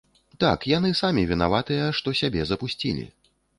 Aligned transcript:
Так, 0.43 0.63
яны 0.77 0.91
самі 1.01 1.27
вінаватыя, 1.33 1.93
што 1.99 2.17
сябе 2.23 2.49
запусцілі. 2.55 3.09